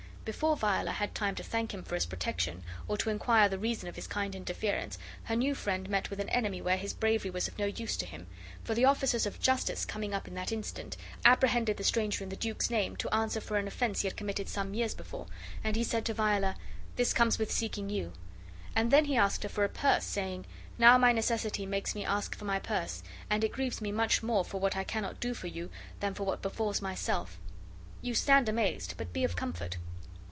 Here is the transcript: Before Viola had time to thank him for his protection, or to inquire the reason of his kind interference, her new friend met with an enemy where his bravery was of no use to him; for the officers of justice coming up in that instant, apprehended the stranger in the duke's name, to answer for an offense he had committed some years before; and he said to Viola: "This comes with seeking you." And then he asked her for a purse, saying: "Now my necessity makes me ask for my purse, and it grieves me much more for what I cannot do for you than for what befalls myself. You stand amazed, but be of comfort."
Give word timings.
Before 0.23 0.55
Viola 0.55 0.91
had 0.91 1.15
time 1.15 1.33
to 1.33 1.43
thank 1.43 1.73
him 1.73 1.81
for 1.81 1.95
his 1.95 2.05
protection, 2.05 2.61
or 2.87 2.95
to 2.99 3.09
inquire 3.09 3.49
the 3.49 3.57
reason 3.57 3.89
of 3.89 3.95
his 3.95 4.05
kind 4.05 4.35
interference, 4.35 4.99
her 5.23 5.35
new 5.35 5.55
friend 5.55 5.89
met 5.89 6.11
with 6.11 6.19
an 6.19 6.29
enemy 6.29 6.61
where 6.61 6.77
his 6.77 6.93
bravery 6.93 7.31
was 7.31 7.47
of 7.47 7.57
no 7.57 7.65
use 7.65 7.97
to 7.97 8.05
him; 8.05 8.27
for 8.63 8.75
the 8.75 8.85
officers 8.85 9.25
of 9.25 9.39
justice 9.41 9.83
coming 9.83 10.13
up 10.13 10.27
in 10.27 10.35
that 10.35 10.51
instant, 10.51 10.95
apprehended 11.25 11.75
the 11.77 11.83
stranger 11.83 12.23
in 12.23 12.29
the 12.29 12.35
duke's 12.35 12.69
name, 12.69 12.95
to 12.97 13.11
answer 13.13 13.41
for 13.41 13.57
an 13.57 13.67
offense 13.67 14.01
he 14.01 14.07
had 14.07 14.15
committed 14.15 14.47
some 14.47 14.75
years 14.75 14.93
before; 14.93 15.25
and 15.63 15.75
he 15.75 15.83
said 15.83 16.05
to 16.05 16.13
Viola: 16.13 16.55
"This 16.97 17.13
comes 17.13 17.39
with 17.39 17.51
seeking 17.51 17.89
you." 17.89 18.13
And 18.75 18.91
then 18.91 19.05
he 19.05 19.17
asked 19.17 19.41
her 19.41 19.49
for 19.49 19.63
a 19.63 19.69
purse, 19.69 20.05
saying: 20.05 20.45
"Now 20.77 20.99
my 20.99 21.11
necessity 21.13 21.65
makes 21.65 21.95
me 21.95 22.05
ask 22.05 22.35
for 22.35 22.45
my 22.45 22.59
purse, 22.59 23.01
and 23.27 23.43
it 23.43 23.51
grieves 23.51 23.81
me 23.81 23.91
much 23.91 24.21
more 24.21 24.45
for 24.45 24.59
what 24.59 24.77
I 24.77 24.83
cannot 24.83 25.19
do 25.19 25.33
for 25.33 25.47
you 25.47 25.71
than 25.99 26.13
for 26.13 26.25
what 26.25 26.43
befalls 26.43 26.79
myself. 26.79 27.39
You 28.03 28.13
stand 28.13 28.47
amazed, 28.47 28.93
but 28.97 29.13
be 29.13 29.23
of 29.23 29.35
comfort." 29.35 29.77